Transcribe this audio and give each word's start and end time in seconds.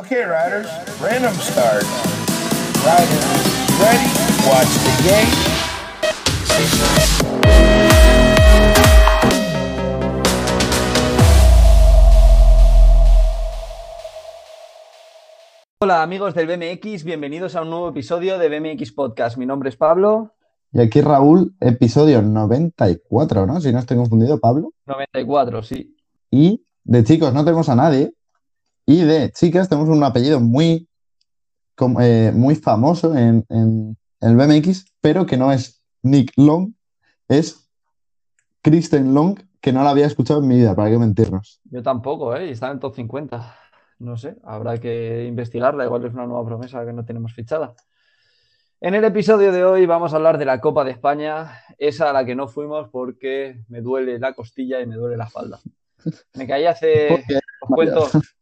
Okay, 0.00 0.24
riders, 0.24 0.66
random 0.98 1.34
start. 1.34 1.84
Riders, 2.80 3.26
ready? 3.76 4.08
Watch 4.48 4.72
the 4.80 4.94
game. 5.04 5.28
Hola 15.82 16.02
amigos 16.02 16.34
del 16.34 16.46
BMX, 16.46 17.04
bienvenidos 17.04 17.54
a 17.54 17.60
un 17.60 17.68
nuevo 17.68 17.90
episodio 17.90 18.38
de 18.38 18.48
BMX 18.48 18.92
Podcast. 18.92 19.36
Mi 19.36 19.44
nombre 19.44 19.68
es 19.68 19.76
Pablo. 19.76 20.32
Y 20.72 20.80
aquí 20.80 21.02
Raúl, 21.02 21.54
episodio 21.60 22.22
94, 22.22 23.44
¿no? 23.44 23.60
Si 23.60 23.70
no 23.70 23.78
estoy 23.80 23.98
confundido, 23.98 24.40
Pablo. 24.40 24.72
94, 24.86 25.62
sí. 25.62 25.94
Y 26.30 26.64
de 26.84 27.04
chicos 27.04 27.34
no 27.34 27.44
tenemos 27.44 27.68
a 27.68 27.76
nadie. 27.76 28.14
Y 28.90 29.04
de 29.04 29.30
chicas 29.30 29.68
tenemos 29.68 29.88
un 29.88 30.02
apellido 30.02 30.40
muy, 30.40 30.88
eh, 32.00 32.32
muy 32.34 32.56
famoso 32.56 33.16
en, 33.16 33.46
en 33.48 33.96
el 34.20 34.36
BMX, 34.36 34.84
pero 35.00 35.26
que 35.26 35.36
no 35.36 35.52
es 35.52 35.80
Nick 36.02 36.32
Long, 36.36 36.72
es 37.28 37.70
Kristen 38.60 39.14
Long, 39.14 39.38
que 39.60 39.72
no 39.72 39.84
la 39.84 39.90
había 39.90 40.06
escuchado 40.06 40.40
en 40.40 40.48
mi 40.48 40.56
vida, 40.56 40.74
para 40.74 40.90
qué 40.90 40.98
mentirnos. 40.98 41.60
Yo 41.70 41.84
tampoco, 41.84 42.34
¿eh? 42.34 42.48
Y 42.48 42.50
está 42.50 42.66
en 42.66 42.72
el 42.72 42.78
top 42.80 42.96
50. 42.96 43.56
No 44.00 44.16
sé, 44.16 44.38
habrá 44.42 44.78
que 44.78 45.24
investigarla. 45.24 45.84
Igual 45.84 46.06
es 46.06 46.12
una 46.12 46.26
nueva 46.26 46.44
promesa 46.44 46.84
que 46.84 46.92
no 46.92 47.04
tenemos 47.04 47.32
fichada. 47.32 47.76
En 48.80 48.96
el 48.96 49.04
episodio 49.04 49.52
de 49.52 49.64
hoy 49.64 49.86
vamos 49.86 50.12
a 50.12 50.16
hablar 50.16 50.36
de 50.36 50.46
la 50.46 50.60
Copa 50.60 50.82
de 50.82 50.90
España, 50.90 51.62
esa 51.78 52.10
a 52.10 52.12
la 52.12 52.24
que 52.24 52.34
no 52.34 52.48
fuimos 52.48 52.88
porque 52.88 53.62
me 53.68 53.82
duele 53.82 54.18
la 54.18 54.32
costilla 54.32 54.80
y 54.80 54.86
me 54.86 54.96
duele 54.96 55.16
la 55.16 55.28
falda. 55.28 55.60
Me 56.34 56.48
caí 56.48 56.66
hace, 56.66 57.08
os 57.60 57.68
cuento, 57.68 58.08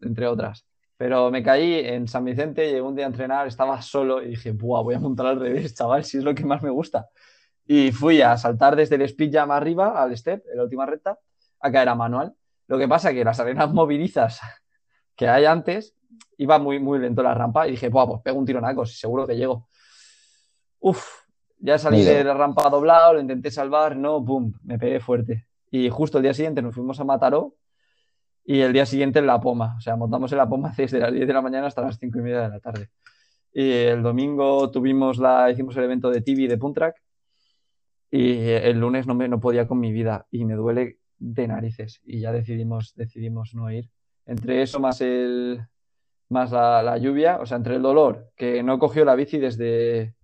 Entre 0.00 0.26
otras. 0.26 0.66
Pero 0.96 1.30
me 1.30 1.42
caí 1.42 1.78
en 1.78 2.06
San 2.06 2.24
Vicente, 2.26 2.66
llegué 2.66 2.82
un 2.82 2.94
día 2.94 3.06
a 3.06 3.08
entrenar, 3.08 3.46
estaba 3.46 3.80
solo 3.80 4.22
y 4.22 4.28
dije, 4.28 4.52
Buah, 4.52 4.82
voy 4.82 4.94
a 4.94 5.00
montar 5.00 5.26
al 5.26 5.40
revés, 5.40 5.74
chaval, 5.74 6.04
si 6.04 6.18
es 6.18 6.24
lo 6.24 6.34
que 6.34 6.44
más 6.44 6.62
me 6.62 6.68
gusta. 6.68 7.08
Y 7.66 7.90
fui 7.90 8.20
a 8.20 8.36
saltar 8.36 8.76
desde 8.76 8.96
el 8.96 9.02
speed 9.02 9.32
jam 9.32 9.50
arriba 9.50 10.02
al 10.02 10.14
step, 10.16 10.44
en 10.50 10.58
la 10.58 10.64
última 10.64 10.84
recta, 10.84 11.18
a 11.60 11.72
caer 11.72 11.88
a 11.88 11.94
manual. 11.94 12.34
Lo 12.66 12.78
que 12.78 12.86
pasa 12.86 13.14
que 13.14 13.24
las 13.24 13.40
arenas 13.40 13.72
movilizas 13.72 14.40
que 15.16 15.26
hay 15.26 15.46
antes, 15.46 15.96
iba 16.36 16.58
muy, 16.58 16.78
muy 16.78 16.98
lento 16.98 17.22
la 17.22 17.32
rampa 17.32 17.66
y 17.66 17.70
dije, 17.70 17.88
Buah, 17.88 18.06
pues 18.06 18.20
pego 18.22 18.38
un 18.38 18.44
tironaco, 18.44 18.84
seguro 18.84 19.26
que 19.26 19.36
llego. 19.36 19.68
Uf, 20.80 21.02
ya 21.58 21.78
salí 21.78 21.98
Mira. 21.98 22.12
de 22.12 22.24
la 22.24 22.34
rampa 22.34 22.68
doblado, 22.68 23.14
lo 23.14 23.20
intenté 23.20 23.50
salvar, 23.50 23.96
no, 23.96 24.20
boom, 24.20 24.52
me 24.64 24.78
pegué 24.78 25.00
fuerte. 25.00 25.46
Y 25.70 25.88
justo 25.88 26.18
el 26.18 26.24
día 26.24 26.34
siguiente 26.34 26.60
nos 26.60 26.74
fuimos 26.74 27.00
a 27.00 27.04
Mataró 27.04 27.54
y 28.44 28.60
el 28.60 28.72
día 28.72 28.86
siguiente 28.86 29.18
en 29.18 29.26
La 29.26 29.40
Poma. 29.40 29.74
O 29.76 29.80
sea, 29.80 29.96
montamos 29.96 30.32
en 30.32 30.38
La 30.38 30.48
Poma 30.48 30.72
desde 30.76 30.98
las 30.98 31.12
10 31.12 31.26
de 31.26 31.32
la 31.32 31.42
mañana 31.42 31.66
hasta 31.66 31.82
las 31.82 31.98
5 31.98 32.18
y 32.18 32.22
media 32.22 32.42
de 32.42 32.48
la 32.48 32.60
tarde. 32.60 32.88
Y 33.52 33.70
el 33.70 34.02
domingo 34.02 34.70
tuvimos 34.70 35.18
la, 35.18 35.50
hicimos 35.50 35.76
el 35.76 35.84
evento 35.84 36.10
de 36.10 36.20
TV 36.20 36.48
de 36.48 36.58
Puntrack 36.58 37.02
y 38.10 38.48
el 38.48 38.78
lunes 38.78 39.06
no, 39.06 39.14
me, 39.14 39.28
no 39.28 39.40
podía 39.40 39.66
con 39.66 39.80
mi 39.80 39.92
vida 39.92 40.26
y 40.30 40.44
me 40.44 40.54
duele 40.54 40.98
de 41.18 41.48
narices 41.48 42.00
y 42.04 42.20
ya 42.20 42.32
decidimos, 42.32 42.94
decidimos 42.94 43.54
no 43.54 43.70
ir. 43.70 43.90
Entre 44.26 44.62
eso 44.62 44.78
más 44.80 45.00
el 45.00 45.62
más 46.28 46.52
la, 46.52 46.82
la 46.82 46.96
lluvia, 46.96 47.38
o 47.40 47.46
sea, 47.46 47.56
entre 47.56 47.76
el 47.76 47.82
dolor, 47.82 48.30
que 48.36 48.62
no 48.62 48.78
cogió 48.78 49.04
la 49.04 49.16
bici 49.16 49.38
desde... 49.38 50.14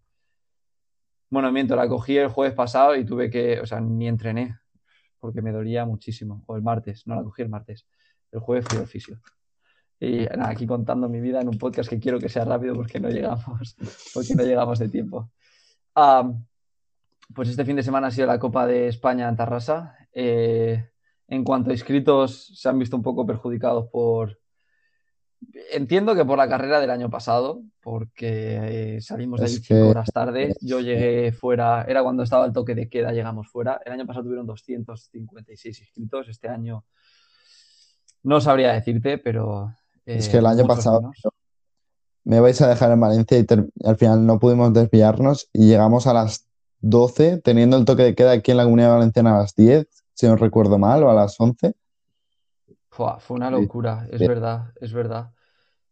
Bueno, 1.29 1.51
miento, 1.51 1.75
la 1.75 1.89
cogí 1.89 2.17
el 2.17 2.29
jueves 2.29 2.55
pasado 2.55 2.95
y 2.95 3.05
tuve 3.05 3.29
que, 3.29 3.61
o 3.61 3.67
sea, 3.67 3.81
ni 3.81 4.07
entrené 4.07 4.57
porque 5.19 5.43
me 5.43 5.51
dolía 5.51 5.85
muchísimo. 5.85 6.45
O 6.47 6.55
el 6.55 6.63
martes, 6.63 7.07
no 7.07 7.17
la 7.17 7.25
cogí 7.25 7.43
el 7.43 7.49
martes. 7.49 7.87
El 8.33 8.41
jueves 8.41 8.67
fui 8.69 8.79
al 8.79 8.87
fisio. 8.87 9.19
Y 9.99 10.25
nada, 10.37 10.51
aquí 10.51 10.67
contando 10.67 11.09
mi 11.09 11.21
vida 11.21 11.41
en 11.41 11.49
un 11.49 11.57
podcast 11.59 11.89
que 11.89 11.99
quiero 11.99 12.19
que 12.19 12.29
sea 12.29 12.45
rápido 12.45 12.75
porque 12.75 13.01
no 13.01 13.09
llegamos, 13.09 13.77
porque 14.15 14.35
no 14.35 14.43
llegamos 14.43 14.79
de 14.79 14.89
tiempo. 14.89 15.31
Am, 15.95 16.45
pues 17.35 17.49
este 17.49 17.65
fin 17.65 17.77
de 17.77 17.83
semana 17.83 18.09
ha 18.09 18.11
sido 18.11 18.27
la 18.27 18.39
Copa 18.39 18.67
de 18.67 18.89
España 18.89 19.29
en 19.29 19.37
Tarrasa. 19.37 19.97
Eh, 20.13 20.91
en 21.29 21.45
cuanto 21.45 21.71
a 21.71 21.73
inscritos, 21.73 22.53
se 22.61 22.69
han 22.69 22.79
visto 22.79 22.97
un 22.97 23.03
poco 23.03 23.27
perjudicados 23.27 23.89
por. 23.91 24.39
Entiendo 25.73 26.15
que 26.15 26.25
por 26.25 26.39
la 26.39 26.49
carrera 26.49 26.81
del 26.81 26.91
año 26.91 27.11
pasado, 27.11 27.63
porque 27.81 28.97
eh, 28.97 29.01
salimos 29.01 29.41
de 29.41 29.47
allí 29.47 29.57
cinco 29.57 29.67
que- 29.69 29.83
horas 29.83 30.11
tarde. 30.13 30.55
Yo 30.61 30.81
llegué 30.81 31.33
fuera, 31.33 31.85
era 31.89 32.03
cuando 32.03 32.23
estaba 32.23 32.47
el 32.47 32.53
toque 32.53 32.75
de 32.75 32.89
queda, 32.89 33.13
llegamos 33.13 33.49
fuera. 33.49 33.81
El 33.85 33.93
año 33.93 34.07
pasado 34.07 34.25
tuvieron 34.25 34.47
256 34.47 35.79
inscritos. 35.81 36.29
Este 36.29 36.49
año 36.49 36.85
no 38.27 38.41
sabría 38.41 38.73
decirte, 38.73 39.19
pero. 39.19 39.73
Es 40.05 40.29
eh, 40.29 40.31
que 40.33 40.37
el 40.39 40.47
año 40.47 40.67
pasado 40.67 41.01
menos. 41.01 41.17
me 42.25 42.41
vais 42.41 42.61
a 42.61 42.69
dejar 42.69 42.91
en 42.93 43.01
Valencia 43.01 43.39
y, 43.39 43.47
al 43.87 43.97
final 43.97 44.27
no 44.27 44.39
pudimos 44.39 44.73
desviarnos 44.73 45.49
y 45.53 45.67
llegamos 45.69 46.07
a 46.07 46.13
las 46.13 46.47
12, 46.81 47.41
teniendo 47.43 47.77
el 47.77 47.85
toque 47.85 48.03
de 48.03 48.15
queda 48.15 48.33
aquí 48.33 48.51
en 48.51 48.57
la 48.59 48.65
Comunidad 48.65 48.95
Valenciana 48.95 49.37
a 49.37 49.39
las 49.41 49.55
10, 49.55 49.87
si 50.15 50.27
no 50.27 50.37
recuerdo 50.37 50.79
mal, 50.79 51.03
o 51.05 51.11
a 51.11 51.15
las 51.15 51.39
11. 51.41 51.75
Fua, 52.91 53.19
fue 53.21 53.37
una 53.37 53.51
locura, 53.51 54.07
es 54.11 54.21
verdad, 54.21 54.73
es 54.81 54.93
verdad. 54.93 55.31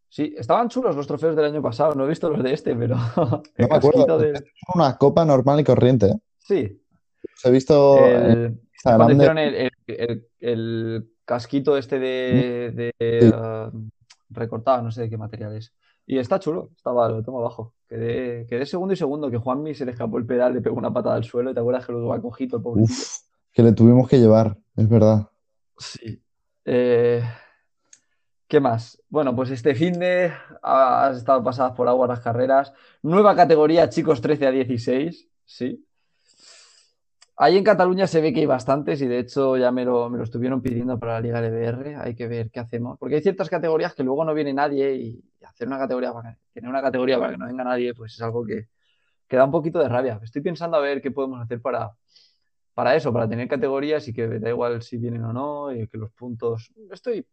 Sí, 0.09 0.34
estaban 0.39 0.69
chulos 0.69 0.95
los 0.95 1.06
trofeos 1.06 1.34
del 1.34 1.47
año 1.47 1.61
pasado, 1.61 1.95
no 1.95 2.05
he 2.05 2.09
visto 2.09 2.31
los 2.31 2.43
de 2.43 2.53
este, 2.53 2.75
pero 2.77 2.97
No 3.16 3.43
me 3.69 3.77
acuerdo. 3.77 4.21
Una 4.75 4.97
copa 4.97 5.25
normal 5.25 5.61
y 5.61 5.65
corriente, 5.65 6.06
¿eh? 6.06 6.19
Sí, 6.39 6.83
Os 7.37 7.45
he 7.45 7.51
visto 7.51 7.97
en 7.99 8.31
el, 8.31 8.61
cuando 8.83 9.05
Instagram 9.05 9.09
de- 9.09 9.15
hicieron 9.15 9.39
el, 9.39 9.55
el- 9.55 9.71
el- 9.89 10.28
el 10.41 11.14
casquito 11.25 11.77
este 11.77 11.99
de, 11.99 12.93
de, 12.99 13.33
ah, 13.35 13.71
recortado, 14.31 14.83
no 14.83 14.91
sé 14.91 15.03
de 15.03 15.11
qué 15.11 15.17
material 15.17 15.57
es. 15.57 15.73
Y 16.07 16.19
está 16.19 16.39
chulo, 16.39 16.71
estaba, 16.77 17.09
lo 17.09 17.23
tengo 17.23 17.41
abajo. 17.41 17.75
Quedé, 17.89 18.47
quedé 18.47 18.67
segundo 18.67 18.93
y 18.93 18.97
segundo, 18.97 19.31
que 19.31 19.39
Juanmi 19.39 19.75
se 19.75 19.84
le 19.84 19.93
escapó 19.93 20.19
el 20.19 20.27
pedal, 20.27 20.53
le 20.53 20.61
pegó 20.61 20.77
una 20.77 20.93
patada 20.93 21.17
al 21.17 21.25
suelo, 21.25 21.51
y 21.51 21.55
te 21.55 21.61
acuerdas 21.61 21.87
que 21.87 21.93
lo 21.93 22.01
tuvo 22.01 22.23
cojito 22.23 22.57
el 22.59 22.63
pobrecito. 22.63 22.93
Uf, 22.93 23.19
que 23.53 23.63
le 23.63 23.73
tuvimos 23.73 24.09
que 24.09 24.19
llevar, 24.19 24.59
es 24.77 24.89
verdad. 24.89 25.29
Sí. 25.79 26.21
Eh, 26.65 27.23
¿qué 28.49 28.61
más? 28.61 29.03
Bueno, 29.09 29.34
pues 29.34 29.51
este 29.51 29.75
fin 29.75 29.99
de 29.99 30.33
has 30.63 31.17
estado 31.17 31.43
pasadas 31.43 31.73
por 31.73 31.89
agua 31.89 32.07
las 32.07 32.21
carreras. 32.21 32.73
Nueva 33.03 33.34
categoría, 33.34 33.89
chicos, 33.89 34.21
13 34.21 34.47
a 34.47 34.51
16. 34.51 35.29
Sí. 35.45 35.87
Ahí 37.37 37.56
en 37.56 37.65
Cataluña 37.65 38.06
se 38.06 38.21
ve 38.21 38.33
que 38.33 38.41
hay 38.41 38.47
bastantes 38.47 39.03
y 39.03 39.09
de 39.09 39.19
hecho 39.19 39.56
ya 39.56 39.72
me 39.72 39.84
lo, 39.84 40.09
me 40.09 40.19
lo 40.19 40.25
estuvieron 40.25 40.62
pidiendo 40.62 40.99
para 40.99 41.15
la 41.15 41.21
Liga 41.21 41.41
LBR. 41.41 41.97
Hay 41.97 42.15
que 42.15 42.28
ver 42.28 42.50
qué 42.50 42.61
hacemos. 42.61 42.97
Porque 42.99 43.17
hay 43.17 43.22
ciertas 43.22 43.50
categorías 43.50 43.95
que 43.95 44.05
luego 44.05 44.25
no 44.25 44.34
viene 44.34 44.53
nadie 44.53 44.95
y 44.95 45.25
hacer 45.45 45.67
una 45.67 45.78
categoría 45.78 46.12
para 46.12 46.39
tener 46.53 46.71
una 46.71 46.81
categoría 46.81 47.19
para 47.19 47.33
que 47.33 47.39
no 47.39 47.47
venga 47.47 47.65
nadie, 47.65 47.93
pues 47.93 48.15
es 48.15 48.22
algo 48.22 48.45
que, 48.45 48.69
que 49.27 49.37
da 49.37 49.45
un 49.45 49.50
poquito 49.50 49.81
de 49.81 49.89
rabia. 49.89 50.21
Estoy 50.22 50.43
pensando 50.43 50.77
a 50.77 50.81
ver 50.81 51.03
qué 51.03 51.11
podemos 51.11 51.41
hacer 51.41 51.61
para, 51.61 51.93
para 52.72 52.95
eso, 52.95 53.12
para 53.12 53.28
tener 53.28 53.49
categorías 53.49 54.06
y 54.09 54.12
que 54.12 54.27
da 54.27 54.49
igual 54.49 54.83
si 54.83 54.99
vienen 54.99 55.25
o 55.25 55.33
no, 55.33 55.72
y 55.72 55.89
que 55.89 55.99
los 55.99 56.12
puntos. 56.12 56.72
Estoy 56.91 57.27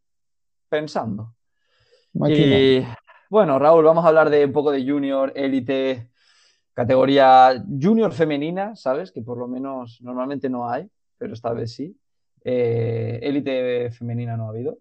pensando. 0.69 1.35
Máquina. 2.13 2.59
Y 2.59 2.87
bueno, 3.29 3.59
Raúl, 3.59 3.85
vamos 3.85 4.05
a 4.05 4.09
hablar 4.09 4.29
de 4.29 4.45
un 4.45 4.51
poco 4.51 4.71
de 4.71 4.85
junior, 4.85 5.31
élite, 5.35 6.10
categoría 6.73 7.63
junior 7.81 8.11
femenina, 8.13 8.75
¿sabes? 8.75 9.11
Que 9.11 9.21
por 9.21 9.37
lo 9.37 9.47
menos 9.47 9.99
normalmente 10.01 10.49
no 10.49 10.69
hay, 10.69 10.89
pero 11.17 11.33
esta 11.33 11.51
vez 11.53 11.73
sí. 11.73 11.97
Eh, 12.43 13.19
élite 13.21 13.91
femenina 13.91 14.35
no 14.37 14.45
ha 14.45 14.49
habido. 14.49 14.77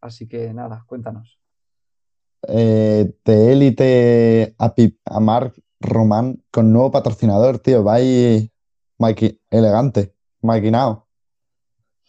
Así 0.00 0.28
que 0.28 0.52
nada, 0.52 0.84
cuéntanos. 0.86 1.38
Eh, 2.46 3.12
de 3.24 3.52
élite 3.52 4.54
a, 4.58 4.74
a 5.06 5.20
Marc 5.20 5.58
Román 5.80 6.42
con 6.50 6.72
nuevo 6.72 6.90
patrocinador, 6.90 7.58
tío. 7.58 7.82
Va 7.82 7.94
ahí 7.94 8.50
maqui- 8.98 9.40
elegante, 9.50 10.14
maquinado. 10.42 11.06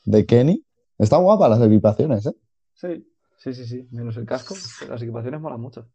De 0.03 0.25
Kenny. 0.25 0.63
Están 0.97 1.23
guapas 1.23 1.49
las 1.49 1.61
equipaciones, 1.67 2.25
¿eh? 2.25 2.35
Sí, 2.73 3.07
sí, 3.37 3.53
sí, 3.53 3.65
sí. 3.65 3.87
Menos 3.91 4.17
el 4.17 4.25
casco. 4.25 4.55
pero 4.79 4.91
Las 4.93 5.01
equipaciones 5.01 5.41
molan 5.41 5.59
mucho. 5.61 5.87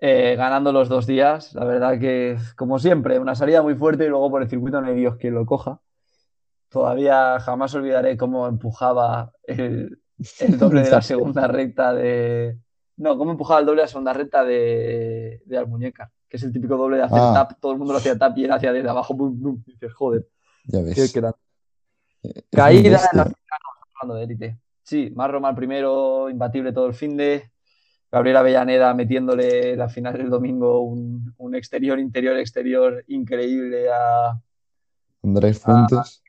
Eh, 0.00 0.36
ganando 0.36 0.72
los 0.72 0.88
dos 0.88 1.06
días, 1.06 1.54
la 1.54 1.64
verdad 1.64 1.98
que, 1.98 2.36
como 2.56 2.78
siempre, 2.78 3.18
una 3.18 3.34
salida 3.34 3.62
muy 3.62 3.74
fuerte 3.74 4.04
y 4.04 4.08
luego 4.08 4.30
por 4.30 4.42
el 4.42 4.48
circuito 4.48 4.80
no 4.80 4.86
hay 4.88 4.94
Dios 4.94 5.16
quien 5.16 5.34
lo 5.34 5.44
coja. 5.44 5.80
Todavía 6.68 7.40
jamás 7.40 7.74
olvidaré 7.74 8.16
cómo 8.16 8.46
empujaba 8.46 9.32
el, 9.44 10.00
el 10.38 10.58
doble 10.58 10.82
de 10.82 10.90
la 10.90 11.02
segunda 11.02 11.46
recta 11.48 11.92
de. 11.94 12.58
No, 12.96 13.16
cómo 13.16 13.32
empujaba 13.32 13.60
el 13.60 13.66
doble 13.66 13.80
de 13.80 13.84
la 13.84 13.88
segunda 13.88 14.12
recta 14.12 14.44
de, 14.44 15.40
de 15.44 15.58
Almuñeca, 15.58 16.12
que 16.28 16.36
es 16.36 16.42
el 16.42 16.52
típico 16.52 16.76
doble 16.76 16.96
de 16.98 17.04
hacer 17.04 17.18
Ah. 17.20 17.32
tap, 17.34 17.58
todo 17.60 17.72
el 17.72 17.78
mundo 17.78 17.92
lo 17.92 17.98
hacía 17.98 18.18
tap 18.18 18.36
y 18.38 18.44
él 18.44 18.52
hacía 18.52 18.72
desde 18.72 18.88
abajo, 18.88 19.14
boom, 19.14 19.40
boom. 19.40 19.64
Y 19.66 19.72
dices, 19.72 19.92
joder, 19.94 20.28
Ya 20.64 20.80
ves. 20.82 20.94
Caída 22.50 23.00
en 23.12 23.18
la 23.18 23.32
hablando 24.00 24.14
de 24.16 24.24
élite. 24.24 24.58
Sí, 24.82 25.12
más 25.14 25.30
Román 25.30 25.54
primero, 25.54 26.28
imbatible 26.30 26.72
todo 26.72 26.86
el 26.86 26.94
fin 26.94 27.16
de. 27.16 27.50
Gabriela 28.10 28.40
Avellaneda 28.40 28.94
metiéndole 28.94 29.76
la 29.76 29.88
final 29.88 30.16
del 30.16 30.30
domingo 30.30 30.80
un, 30.80 31.34
un 31.36 31.54
exterior, 31.54 31.98
interior, 31.98 32.36
exterior 32.38 33.04
increíble 33.08 33.88
a 33.90 34.40
Andrés 35.22 35.58
Fuentes. 35.58 36.22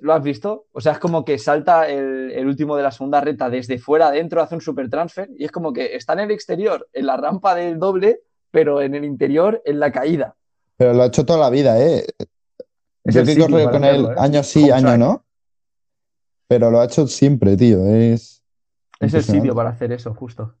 ¿Lo 0.00 0.14
has 0.14 0.22
visto? 0.22 0.66
O 0.72 0.80
sea, 0.80 0.92
es 0.92 0.98
como 0.98 1.24
que 1.24 1.38
salta 1.38 1.88
el, 1.88 2.30
el 2.30 2.46
último 2.46 2.76
de 2.76 2.82
la 2.82 2.90
segunda 2.90 3.20
recta 3.20 3.50
desde 3.50 3.78
fuera 3.78 4.08
adentro, 4.08 4.40
hace 4.40 4.54
un 4.54 4.60
super 4.60 4.88
transfer 4.88 5.28
y 5.36 5.44
es 5.44 5.50
como 5.52 5.72
que 5.72 5.96
está 5.96 6.14
en 6.14 6.20
el 6.20 6.30
exterior, 6.30 6.88
en 6.92 7.06
la 7.06 7.16
rampa 7.16 7.54
del 7.54 7.78
doble, 7.78 8.20
pero 8.50 8.80
en 8.80 8.94
el 8.94 9.04
interior, 9.04 9.60
en 9.66 9.80
la 9.80 9.92
caída. 9.92 10.34
Pero 10.78 10.94
lo 10.94 11.02
ha 11.02 11.06
hecho 11.06 11.26
toda 11.26 11.40
la 11.40 11.50
vida, 11.50 11.78
¿eh? 11.78 12.06
Es 13.04 13.14
Yo 13.14 13.46
que 13.46 13.64
con 13.64 13.84
él 13.84 14.06
¿eh? 14.06 14.14
año 14.16 14.42
sí, 14.42 14.64
Home 14.64 14.72
año 14.72 14.86
track. 14.86 14.98
no. 14.98 15.24
Pero 16.48 16.70
lo 16.70 16.80
ha 16.80 16.84
hecho 16.84 17.06
siempre, 17.06 17.56
tío. 17.56 17.84
Es, 17.86 18.42
Es 19.00 19.14
el 19.14 19.22
sitio 19.22 19.54
para 19.54 19.70
hacer 19.70 19.92
eso, 19.92 20.14
justo. 20.14 20.54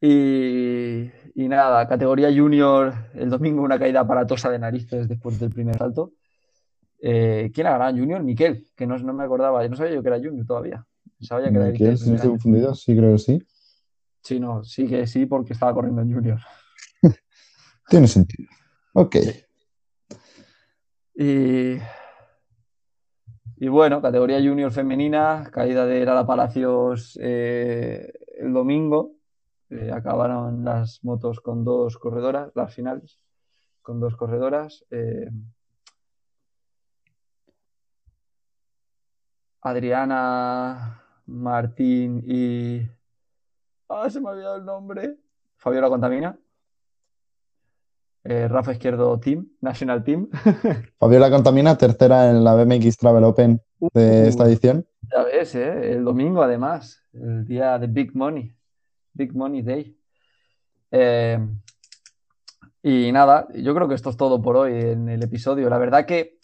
Y, 0.00 1.10
y 1.34 1.48
nada, 1.48 1.88
categoría 1.88 2.28
junior, 2.34 2.94
el 3.14 3.30
domingo 3.30 3.62
una 3.62 3.78
caída 3.78 4.00
aparatosa 4.00 4.50
de 4.50 4.58
narices 4.58 5.08
después 5.08 5.40
del 5.40 5.50
primer 5.50 5.76
salto. 5.76 6.12
Eh, 7.00 7.50
¿quién 7.54 7.66
ha 7.66 7.72
ganado 7.72 7.96
junior? 7.96 8.22
Miquel, 8.22 8.66
que 8.76 8.86
no, 8.86 8.98
no 8.98 9.12
me 9.12 9.24
acordaba, 9.24 9.62
yo 9.62 9.68
no 9.68 9.76
sabía 9.76 9.94
yo 9.94 10.02
que 10.02 10.08
era 10.08 10.18
junior 10.18 10.46
todavía. 10.46 10.86
Sabía 11.20 11.50
que 11.50 11.56
era 11.56 11.66
Miquel, 11.66 11.88
del 11.88 11.98
si 11.98 12.10
no 12.10 12.16
estoy 12.16 12.30
confundido, 12.30 12.74
sí, 12.74 12.96
creo 12.96 13.12
que 13.12 13.18
sí. 13.18 13.42
Sí, 14.22 14.40
no, 14.40 14.62
sí 14.64 14.86
que 14.86 15.06
sí, 15.06 15.26
porque 15.26 15.52
estaba 15.52 15.74
corriendo 15.74 16.02
en 16.02 16.12
junior. 16.12 16.40
Tiene 17.88 18.06
sentido. 18.06 18.48
Ok. 18.92 19.16
Y, 21.14 21.76
y 23.56 23.68
bueno, 23.68 24.00
categoría 24.00 24.38
junior 24.38 24.70
femenina, 24.70 25.48
caída 25.52 25.86
de 25.86 26.04
Lara 26.04 26.26
Palacios 26.26 27.18
eh, 27.20 28.12
el 28.38 28.52
domingo. 28.52 29.17
Eh, 29.70 29.90
acabaron 29.92 30.64
las 30.64 31.04
motos 31.04 31.40
con 31.40 31.64
dos 31.64 31.98
corredoras, 31.98 32.50
las 32.54 32.74
finales, 32.74 33.18
con 33.82 34.00
dos 34.00 34.16
corredoras. 34.16 34.84
eh, 34.90 35.28
Adriana 39.60 41.02
Martín 41.26 42.22
y. 42.26 42.80
Ah, 43.88 44.08
se 44.10 44.20
me 44.20 44.28
ha 44.28 44.32
olvidado 44.32 44.56
el 44.56 44.64
nombre. 44.64 45.16
Fabiola 45.56 45.88
Contamina. 45.88 46.38
Eh, 48.24 48.46
Rafa 48.48 48.72
Izquierdo 48.72 49.18
Team, 49.18 49.48
National 49.60 50.04
Team. 50.04 50.28
Fabiola 50.98 51.30
Contamina, 51.30 51.76
tercera 51.78 52.30
en 52.30 52.44
la 52.44 52.54
BMX 52.54 52.96
Travel 52.98 53.24
Open 53.24 53.60
de 53.94 54.28
esta 54.28 54.44
Uh, 54.44 54.46
edición. 54.46 54.86
Ya 55.10 55.22
ves. 55.24 55.54
El 55.54 56.04
domingo 56.04 56.42
además, 56.42 57.02
el 57.12 57.46
día 57.46 57.78
de 57.78 57.86
Big 57.86 58.14
Money, 58.14 58.54
Big 59.18 59.34
Money 59.34 59.62
Day. 59.62 59.96
Eh, 60.92 61.38
y 62.82 63.12
nada, 63.12 63.48
yo 63.54 63.74
creo 63.74 63.88
que 63.88 63.94
esto 63.96 64.08
es 64.10 64.16
todo 64.16 64.40
por 64.40 64.56
hoy 64.56 64.72
en 64.72 65.08
el 65.08 65.22
episodio. 65.22 65.68
La 65.68 65.76
verdad 65.78 66.06
que 66.06 66.38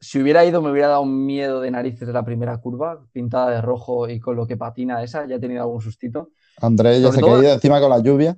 si 0.00 0.20
hubiera 0.20 0.44
ido 0.44 0.60
me 0.60 0.70
hubiera 0.70 0.88
dado 0.88 1.02
un 1.02 1.24
miedo 1.24 1.60
de 1.60 1.70
narices 1.70 2.06
de 2.06 2.12
la 2.12 2.24
primera 2.24 2.58
curva, 2.58 3.04
pintada 3.12 3.50
de 3.50 3.62
rojo 3.62 4.08
y 4.08 4.20
con 4.20 4.36
lo 4.36 4.46
que 4.46 4.56
patina 4.56 5.02
esa, 5.02 5.26
ya 5.26 5.36
he 5.36 5.40
tenido 5.40 5.62
algún 5.62 5.80
sustito. 5.80 6.30
Andrés 6.60 7.00
ya 7.00 7.08
Sobre 7.08 7.14
se 7.14 7.20
ha 7.20 7.26
todo- 7.28 7.38
caído 7.40 7.54
encima 7.54 7.80
con 7.80 7.90
la 7.90 7.98
lluvia. 8.00 8.36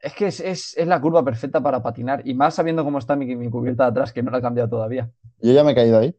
Es 0.00 0.12
que 0.14 0.26
es, 0.26 0.40
es- 0.40 0.76
es 0.76 0.86
la 0.86 1.00
curva 1.00 1.24
perfecta 1.24 1.62
para 1.62 1.82
patinar 1.82 2.22
y 2.26 2.34
más 2.34 2.54
sabiendo 2.54 2.84
cómo 2.84 2.98
está 2.98 3.14
mi, 3.16 3.36
mi 3.36 3.48
cubierta 3.48 3.84
de 3.84 3.90
atrás, 3.90 4.12
que 4.12 4.22
no 4.22 4.30
la 4.30 4.38
he 4.38 4.42
cambiado 4.42 4.68
todavía. 4.68 5.10
Yo 5.40 5.52
ya 5.52 5.62
me 5.64 5.72
he 5.72 5.74
caído 5.74 5.98
ahí. 5.98 6.14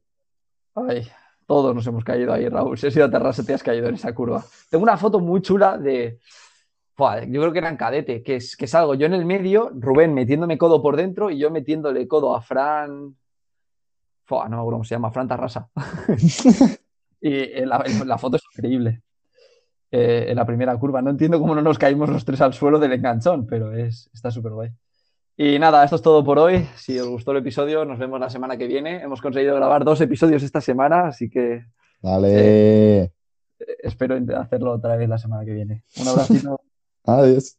Ay, 0.75 1.07
todos 1.45 1.75
nos 1.75 1.85
hemos 1.87 2.03
caído 2.03 2.33
ahí, 2.33 2.47
Raúl. 2.49 2.77
Si 2.77 2.87
has 2.87 2.95
ido 2.95 3.05
a 3.05 3.11
terraza, 3.11 3.43
te 3.43 3.53
has 3.53 3.63
caído 3.63 3.87
en 3.87 3.95
esa 3.95 4.13
curva. 4.13 4.43
Tengo 4.69 4.83
una 4.83 4.97
foto 4.97 5.19
muy 5.19 5.41
chula 5.41 5.77
de. 5.77 6.19
Buah, 6.95 7.25
yo 7.25 7.41
creo 7.41 7.51
que 7.51 7.59
era 7.59 7.69
en 7.69 7.77
cadete, 7.77 8.21
que, 8.21 8.35
es, 8.35 8.55
que 8.55 8.67
salgo 8.67 8.93
yo 8.93 9.07
en 9.07 9.15
el 9.15 9.25
medio, 9.25 9.71
Rubén 9.73 10.13
metiéndome 10.13 10.59
codo 10.59 10.81
por 10.81 10.95
dentro 10.95 11.31
y 11.31 11.39
yo 11.39 11.49
metiéndole 11.49 12.07
codo 12.07 12.35
a 12.35 12.41
Fran. 12.41 13.15
Buah, 14.29 14.47
no 14.47 14.57
me 14.57 14.61
acuerdo 14.61 14.75
cómo 14.77 14.83
se 14.83 14.95
llama, 14.95 15.11
Fran 15.11 15.27
Tarrasa. 15.27 15.69
y 17.21 17.33
eh, 17.33 17.65
la, 17.65 17.83
la 18.05 18.17
foto 18.17 18.37
es 18.37 18.43
increíble. 18.55 19.01
Eh, 19.95 20.31
en 20.31 20.35
la 20.37 20.43
primera 20.43 20.75
curva. 20.75 21.03
No 21.03 21.11
entiendo 21.11 21.39
cómo 21.39 21.53
no 21.53 21.61
nos 21.61 21.77
caímos 21.77 22.09
los 22.09 22.25
tres 22.25 22.41
al 22.41 22.51
suelo 22.51 22.79
del 22.79 22.93
enganchón, 22.93 23.45
pero 23.45 23.71
es, 23.73 24.09
está 24.11 24.31
súper 24.31 24.51
guay. 24.53 24.71
Y 25.35 25.57
nada, 25.57 25.83
esto 25.83 25.95
es 25.95 26.01
todo 26.01 26.23
por 26.23 26.37
hoy. 26.37 26.67
Si 26.75 26.97
os 26.99 27.07
gustó 27.07 27.31
el 27.31 27.37
episodio, 27.37 27.85
nos 27.85 27.97
vemos 27.97 28.19
la 28.19 28.29
semana 28.29 28.55
que 28.55 28.67
viene. 28.67 29.01
Hemos 29.01 29.21
conseguido 29.21 29.55
grabar 29.55 29.83
dos 29.83 29.99
episodios 30.01 30.43
esta 30.43 30.61
semana, 30.61 31.07
así 31.07 31.29
que 31.29 31.65
Dale. 32.01 32.29
eh, 33.03 33.11
espero 33.79 34.15
hacerlo 34.37 34.73
otra 34.73 34.95
vez 34.95 35.09
la 35.09 35.17
semana 35.17 35.43
que 35.43 35.53
viene. 35.53 35.83
Un 35.99 36.07
abracito. 36.07 36.61
Adiós. 37.05 37.57